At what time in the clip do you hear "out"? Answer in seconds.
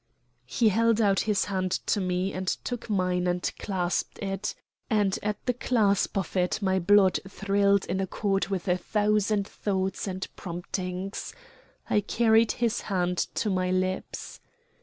0.99-1.19